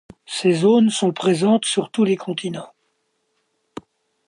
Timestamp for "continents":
2.17-2.71